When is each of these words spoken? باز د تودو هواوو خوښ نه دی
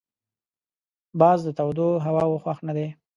باز 1.19 1.39
د 1.45 1.49
تودو 1.57 1.87
هواوو 2.05 2.41
خوښ 2.43 2.57
نه 2.67 2.73
دی 2.77 2.87